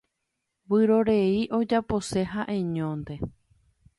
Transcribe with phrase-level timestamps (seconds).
[0.73, 3.15] Vyrorei ojapose ha'eñónte.